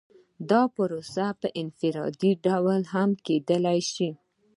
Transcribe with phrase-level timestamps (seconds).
[0.49, 4.09] دا پروسه په انفرادي ډول هم کیدای شي.